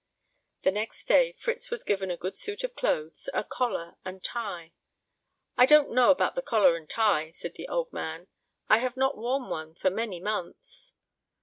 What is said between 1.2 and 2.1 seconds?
Fritz was given